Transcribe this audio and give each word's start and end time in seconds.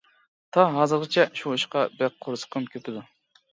تا 0.55 0.63
ھازىرغىچە 0.77 1.27
شۇ 1.43 1.55
ئىشقا 1.59 1.85
بەك 2.01 2.19
قورسىقىم 2.27 2.69
كۆپىدۇ. 2.75 3.07